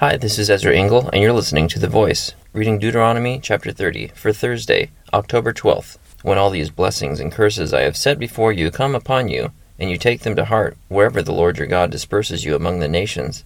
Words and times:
Hi, 0.00 0.16
this 0.16 0.38
is 0.38 0.48
Ezra 0.48 0.76
Engel, 0.76 1.10
and 1.12 1.20
you're 1.20 1.32
listening 1.32 1.66
to 1.66 1.80
The 1.80 1.88
Voice, 1.88 2.32
reading 2.52 2.78
Deuteronomy 2.78 3.40
chapter 3.42 3.72
30 3.72 4.12
for 4.14 4.32
Thursday, 4.32 4.92
October 5.12 5.52
12th. 5.52 5.98
When 6.22 6.38
all 6.38 6.50
these 6.50 6.70
blessings 6.70 7.18
and 7.18 7.32
curses 7.32 7.74
I 7.74 7.80
have 7.80 7.96
set 7.96 8.16
before 8.16 8.52
you 8.52 8.70
come 8.70 8.94
upon 8.94 9.26
you, 9.26 9.50
and 9.76 9.90
you 9.90 9.98
take 9.98 10.20
them 10.20 10.36
to 10.36 10.44
heart 10.44 10.76
wherever 10.86 11.20
the 11.20 11.32
Lord 11.32 11.58
your 11.58 11.66
God 11.66 11.90
disperses 11.90 12.44
you 12.44 12.54
among 12.54 12.78
the 12.78 12.86
nations, 12.86 13.44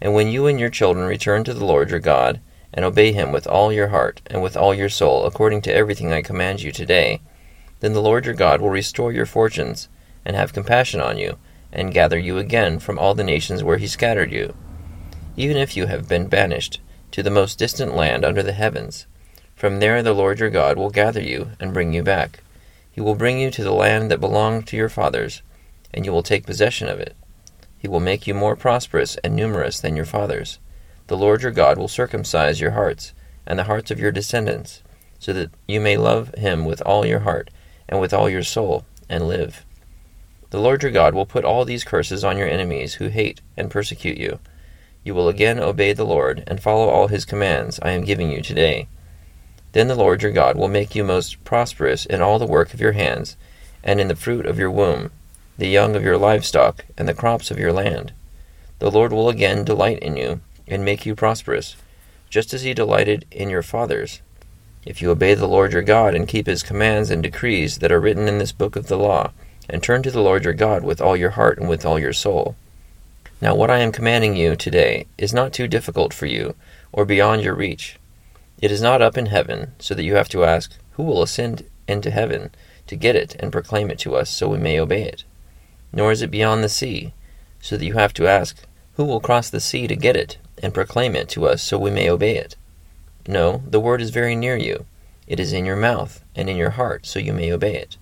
and 0.00 0.14
when 0.14 0.28
you 0.28 0.46
and 0.46 0.58
your 0.58 0.70
children 0.70 1.06
return 1.06 1.44
to 1.44 1.52
the 1.52 1.66
Lord 1.66 1.90
your 1.90 2.00
God, 2.00 2.40
and 2.72 2.86
obey 2.86 3.12
him 3.12 3.30
with 3.30 3.46
all 3.46 3.70
your 3.70 3.88
heart 3.88 4.22
and 4.28 4.42
with 4.42 4.56
all 4.56 4.72
your 4.72 4.88
soul, 4.88 5.26
according 5.26 5.60
to 5.60 5.74
everything 5.74 6.10
I 6.10 6.22
command 6.22 6.62
you 6.62 6.72
today, 6.72 7.20
then 7.80 7.92
the 7.92 8.00
Lord 8.00 8.24
your 8.24 8.34
God 8.34 8.62
will 8.62 8.70
restore 8.70 9.12
your 9.12 9.26
fortunes, 9.26 9.90
and 10.24 10.36
have 10.36 10.54
compassion 10.54 11.02
on 11.02 11.18
you, 11.18 11.36
and 11.70 11.92
gather 11.92 12.18
you 12.18 12.38
again 12.38 12.78
from 12.78 12.98
all 12.98 13.14
the 13.14 13.22
nations 13.22 13.62
where 13.62 13.76
he 13.76 13.86
scattered 13.86 14.32
you 14.32 14.54
even 15.36 15.56
if 15.56 15.76
you 15.76 15.86
have 15.86 16.08
been 16.08 16.26
banished 16.26 16.80
to 17.10 17.22
the 17.22 17.30
most 17.30 17.58
distant 17.58 17.94
land 17.94 18.24
under 18.24 18.42
the 18.42 18.52
heavens. 18.52 19.06
From 19.54 19.80
there 19.80 20.02
the 20.02 20.12
Lord 20.12 20.40
your 20.40 20.50
God 20.50 20.76
will 20.76 20.90
gather 20.90 21.22
you 21.22 21.50
and 21.60 21.72
bring 21.72 21.92
you 21.92 22.02
back. 22.02 22.42
He 22.90 23.00
will 23.00 23.14
bring 23.14 23.40
you 23.40 23.50
to 23.50 23.64
the 23.64 23.72
land 23.72 24.10
that 24.10 24.20
belonged 24.20 24.66
to 24.68 24.76
your 24.76 24.88
fathers, 24.88 25.42
and 25.94 26.04
you 26.04 26.12
will 26.12 26.22
take 26.22 26.46
possession 26.46 26.88
of 26.88 27.00
it. 27.00 27.16
He 27.78 27.88
will 27.88 28.00
make 28.00 28.26
you 28.26 28.34
more 28.34 28.56
prosperous 28.56 29.16
and 29.24 29.34
numerous 29.34 29.80
than 29.80 29.96
your 29.96 30.04
fathers. 30.04 30.58
The 31.06 31.16
Lord 31.16 31.42
your 31.42 31.52
God 31.52 31.78
will 31.78 31.88
circumcise 31.88 32.60
your 32.60 32.72
hearts 32.72 33.12
and 33.46 33.58
the 33.58 33.64
hearts 33.64 33.90
of 33.90 33.98
your 33.98 34.12
descendants, 34.12 34.82
so 35.18 35.32
that 35.32 35.50
you 35.66 35.80
may 35.80 35.96
love 35.96 36.34
him 36.34 36.64
with 36.64 36.80
all 36.82 37.06
your 37.06 37.20
heart 37.20 37.50
and 37.88 38.00
with 38.00 38.14
all 38.14 38.28
your 38.28 38.42
soul, 38.42 38.84
and 39.08 39.28
live. 39.28 39.64
The 40.50 40.60
Lord 40.60 40.82
your 40.82 40.92
God 40.92 41.14
will 41.14 41.26
put 41.26 41.44
all 41.44 41.64
these 41.64 41.84
curses 41.84 42.24
on 42.24 42.36
your 42.36 42.48
enemies 42.48 42.94
who 42.94 43.08
hate 43.08 43.40
and 43.56 43.70
persecute 43.70 44.18
you 44.18 44.38
you 45.04 45.14
will 45.14 45.28
again 45.28 45.58
obey 45.58 45.92
the 45.92 46.04
Lord, 46.04 46.44
and 46.46 46.62
follow 46.62 46.88
all 46.88 47.08
his 47.08 47.24
commands 47.24 47.80
I 47.82 47.90
am 47.90 48.04
giving 48.04 48.30
you 48.30 48.40
today. 48.40 48.88
Then 49.72 49.88
the 49.88 49.94
Lord 49.94 50.22
your 50.22 50.32
God 50.32 50.56
will 50.56 50.68
make 50.68 50.94
you 50.94 51.02
most 51.02 51.42
prosperous 51.44 52.06
in 52.06 52.20
all 52.20 52.38
the 52.38 52.46
work 52.46 52.74
of 52.74 52.80
your 52.80 52.92
hands, 52.92 53.36
and 53.82 54.00
in 54.00 54.08
the 54.08 54.16
fruit 54.16 54.46
of 54.46 54.58
your 54.58 54.70
womb, 54.70 55.10
the 55.58 55.68
young 55.68 55.96
of 55.96 56.04
your 56.04 56.18
livestock, 56.18 56.84
and 56.96 57.08
the 57.08 57.14
crops 57.14 57.50
of 57.50 57.58
your 57.58 57.72
land. 57.72 58.12
The 58.78 58.90
Lord 58.90 59.12
will 59.12 59.28
again 59.28 59.64
delight 59.64 59.98
in 60.00 60.16
you, 60.16 60.40
and 60.68 60.84
make 60.84 61.04
you 61.06 61.14
prosperous, 61.14 61.76
just 62.30 62.54
as 62.54 62.62
he 62.62 62.74
delighted 62.74 63.24
in 63.30 63.50
your 63.50 63.62
fathers. 63.62 64.20
If 64.84 65.00
you 65.00 65.10
obey 65.10 65.34
the 65.34 65.46
Lord 65.46 65.72
your 65.72 65.82
God, 65.82 66.14
and 66.14 66.28
keep 66.28 66.46
his 66.46 66.62
commands 66.62 67.10
and 67.10 67.22
decrees 67.22 67.78
that 67.78 67.92
are 67.92 68.00
written 68.00 68.28
in 68.28 68.38
this 68.38 68.52
book 68.52 68.76
of 68.76 68.88
the 68.88 68.98
law, 68.98 69.32
and 69.68 69.82
turn 69.82 70.02
to 70.02 70.10
the 70.10 70.20
Lord 70.20 70.44
your 70.44 70.54
God 70.54 70.82
with 70.82 71.00
all 71.00 71.16
your 71.16 71.30
heart 71.30 71.58
and 71.58 71.68
with 71.68 71.86
all 71.86 71.98
your 71.98 72.12
soul, 72.12 72.56
now, 73.42 73.56
what 73.56 73.72
I 73.72 73.80
am 73.80 73.90
commanding 73.90 74.36
you 74.36 74.54
today 74.54 75.06
is 75.18 75.34
not 75.34 75.52
too 75.52 75.66
difficult 75.66 76.14
for 76.14 76.26
you, 76.26 76.54
or 76.92 77.04
beyond 77.04 77.42
your 77.42 77.56
reach. 77.56 77.98
It 78.60 78.70
is 78.70 78.80
not 78.80 79.02
up 79.02 79.18
in 79.18 79.26
heaven, 79.26 79.72
so 79.80 79.96
that 79.96 80.04
you 80.04 80.14
have 80.14 80.28
to 80.28 80.44
ask, 80.44 80.78
Who 80.92 81.02
will 81.02 81.24
ascend 81.24 81.64
into 81.88 82.12
heaven 82.12 82.52
to 82.86 82.94
get 82.94 83.16
it 83.16 83.34
and 83.40 83.50
proclaim 83.50 83.90
it 83.90 83.98
to 83.98 84.14
us 84.14 84.30
so 84.30 84.46
we 84.46 84.58
may 84.58 84.78
obey 84.78 85.02
it? 85.02 85.24
Nor 85.92 86.12
is 86.12 86.22
it 86.22 86.30
beyond 86.30 86.62
the 86.62 86.68
sea, 86.68 87.14
so 87.60 87.76
that 87.76 87.84
you 87.84 87.94
have 87.94 88.14
to 88.14 88.28
ask, 88.28 88.62
Who 88.92 89.04
will 89.04 89.18
cross 89.18 89.50
the 89.50 89.58
sea 89.58 89.88
to 89.88 89.96
get 89.96 90.14
it 90.14 90.38
and 90.62 90.72
proclaim 90.72 91.16
it 91.16 91.28
to 91.30 91.46
us 91.46 91.64
so 91.64 91.80
we 91.80 91.90
may 91.90 92.08
obey 92.08 92.36
it? 92.36 92.54
No, 93.26 93.64
the 93.66 93.80
word 93.80 94.00
is 94.00 94.10
very 94.10 94.36
near 94.36 94.56
you. 94.56 94.86
It 95.26 95.40
is 95.40 95.52
in 95.52 95.64
your 95.64 95.74
mouth 95.74 96.22
and 96.36 96.48
in 96.48 96.56
your 96.56 96.70
heart, 96.70 97.06
so 97.06 97.18
you 97.18 97.32
may 97.32 97.52
obey 97.52 97.74
it. 97.74 97.96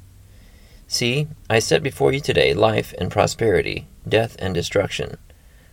See, 0.86 1.28
I 1.48 1.60
set 1.60 1.82
before 1.82 2.12
you 2.12 2.20
today 2.20 2.52
life 2.52 2.92
and 2.98 3.10
prosperity, 3.10 3.86
death 4.06 4.36
and 4.38 4.52
destruction. 4.52 5.16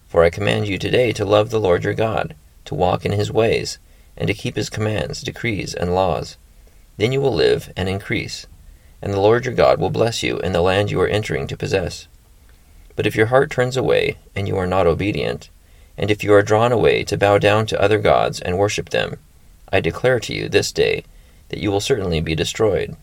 For 0.07 0.23
I 0.23 0.29
command 0.29 0.69
you 0.69 0.77
today 0.77 1.11
to 1.11 1.25
love 1.25 1.49
the 1.49 1.59
Lord 1.59 1.83
your 1.83 1.93
God, 1.93 2.33
to 2.63 2.73
walk 2.73 3.05
in 3.05 3.11
his 3.11 3.29
ways, 3.29 3.77
and 4.15 4.29
to 4.29 4.33
keep 4.33 4.55
his 4.55 4.69
commands, 4.69 5.21
decrees, 5.21 5.73
and 5.73 5.93
laws. 5.93 6.37
Then 6.95 7.11
you 7.11 7.19
will 7.19 7.33
live 7.33 7.73
and 7.75 7.89
increase, 7.89 8.47
and 9.01 9.13
the 9.13 9.19
Lord 9.19 9.43
your 9.43 9.53
God 9.53 9.79
will 9.79 9.89
bless 9.89 10.23
you 10.23 10.39
in 10.39 10.53
the 10.53 10.61
land 10.61 10.91
you 10.91 11.01
are 11.01 11.07
entering 11.07 11.45
to 11.47 11.57
possess. 11.57 12.07
But 12.95 13.05
if 13.05 13.17
your 13.17 13.27
heart 13.27 13.51
turns 13.51 13.75
away, 13.75 14.17
and 14.33 14.47
you 14.47 14.55
are 14.55 14.65
not 14.65 14.87
obedient, 14.87 15.49
and 15.97 16.09
if 16.09 16.23
you 16.23 16.33
are 16.33 16.41
drawn 16.41 16.71
away 16.71 17.03
to 17.03 17.17
bow 17.17 17.37
down 17.37 17.65
to 17.67 17.81
other 17.81 17.99
gods 17.99 18.39
and 18.39 18.57
worship 18.57 18.89
them, 18.89 19.19
I 19.73 19.81
declare 19.81 20.21
to 20.21 20.33
you 20.33 20.47
this 20.47 20.71
day 20.71 21.03
that 21.49 21.59
you 21.59 21.69
will 21.69 21.81
certainly 21.81 22.21
be 22.21 22.33
destroyed. 22.33 22.95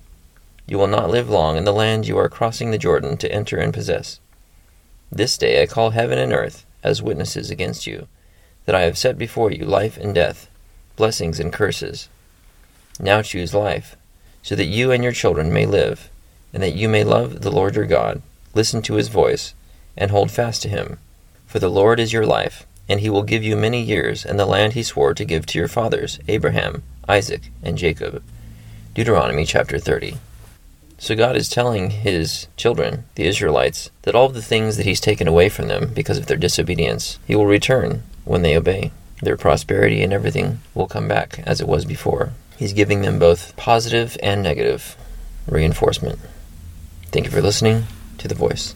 You 0.66 0.78
will 0.78 0.86
not 0.86 1.10
live 1.10 1.28
long 1.28 1.58
in 1.58 1.64
the 1.64 1.72
land 1.72 2.08
you 2.08 2.16
are 2.16 2.30
crossing 2.30 2.70
the 2.70 2.78
Jordan 2.78 3.18
to 3.18 3.30
enter 3.30 3.58
and 3.58 3.74
possess. 3.74 4.20
This 5.12 5.36
day 5.36 5.62
I 5.62 5.66
call 5.66 5.90
heaven 5.90 6.18
and 6.18 6.32
earth 6.32 6.64
as 6.84 7.02
witnesses 7.02 7.50
against 7.50 7.86
you, 7.86 8.06
that 8.66 8.74
I 8.74 8.82
have 8.82 8.96
set 8.96 9.18
before 9.18 9.50
you 9.50 9.64
life 9.64 9.96
and 9.96 10.14
death, 10.14 10.48
blessings 10.96 11.40
and 11.40 11.52
curses. 11.52 12.08
Now 13.00 13.22
choose 13.22 13.54
life, 13.54 13.96
so 14.42 14.54
that 14.54 14.66
you 14.66 14.92
and 14.92 15.02
your 15.02 15.12
children 15.12 15.52
may 15.52 15.66
live, 15.66 16.10
and 16.52 16.62
that 16.62 16.74
you 16.74 16.88
may 16.88 17.02
love 17.02 17.40
the 17.40 17.50
Lord 17.50 17.74
your 17.74 17.86
God, 17.86 18.22
listen 18.54 18.82
to 18.82 18.94
his 18.94 19.08
voice, 19.08 19.54
and 19.96 20.10
hold 20.10 20.30
fast 20.30 20.62
to 20.62 20.68
him. 20.68 20.98
For 21.46 21.58
the 21.58 21.70
Lord 21.70 21.98
is 21.98 22.12
your 22.12 22.26
life, 22.26 22.66
and 22.88 23.00
he 23.00 23.10
will 23.10 23.22
give 23.22 23.42
you 23.42 23.56
many 23.56 23.82
years 23.82 24.24
and 24.24 24.38
the 24.38 24.46
land 24.46 24.74
he 24.74 24.82
swore 24.82 25.14
to 25.14 25.24
give 25.24 25.46
to 25.46 25.58
your 25.58 25.68
fathers, 25.68 26.18
Abraham, 26.28 26.82
Isaac, 27.08 27.50
and 27.62 27.78
Jacob. 27.78 28.22
Deuteronomy 28.94 29.44
chapter 29.44 29.78
30. 29.78 30.18
So 30.98 31.14
God 31.14 31.36
is 31.36 31.48
telling 31.48 31.90
his 31.90 32.46
children, 32.56 33.04
the 33.16 33.26
Israelites, 33.26 33.90
that 34.02 34.14
all 34.14 34.28
the 34.28 34.40
things 34.40 34.76
that 34.76 34.86
he's 34.86 35.00
taken 35.00 35.28
away 35.28 35.48
from 35.48 35.68
them 35.68 35.92
because 35.92 36.18
of 36.18 36.26
their 36.26 36.36
disobedience, 36.36 37.18
he 37.26 37.36
will 37.36 37.46
return 37.46 38.02
when 38.24 38.42
they 38.42 38.56
obey. 38.56 38.90
Their 39.20 39.36
prosperity 39.36 40.02
and 40.02 40.12
everything 40.12 40.60
will 40.74 40.86
come 40.86 41.08
back 41.08 41.40
as 41.40 41.60
it 41.60 41.68
was 41.68 41.84
before. 41.84 42.32
He's 42.56 42.72
giving 42.72 43.02
them 43.02 43.18
both 43.18 43.54
positive 43.56 44.16
and 44.22 44.42
negative 44.42 44.96
reinforcement. 45.46 46.18
Thank 47.12 47.26
you 47.26 47.32
for 47.32 47.42
listening 47.42 47.84
to 48.18 48.28
The 48.28 48.34
Voice. 48.34 48.72